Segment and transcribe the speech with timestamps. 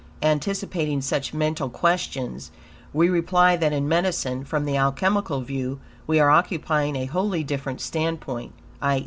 [0.23, 2.49] Anticipating such mental questions,
[2.91, 7.79] we reply that in medicine, from the alchemical view, we are occupying a wholly different
[7.81, 8.99] standpoint; i.